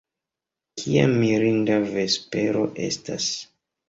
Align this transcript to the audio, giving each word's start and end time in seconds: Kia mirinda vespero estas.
Kia 0.81 1.03
mirinda 1.11 1.75
vespero 1.89 2.65
estas. 2.87 3.29